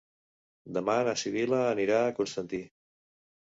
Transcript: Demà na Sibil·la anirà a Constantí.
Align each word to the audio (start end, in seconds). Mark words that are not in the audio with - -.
Demà 0.77 0.95
na 1.09 1.13
Sibil·la 1.25 1.61
anirà 1.75 2.01
a 2.09 2.17
Constantí. 2.23 2.65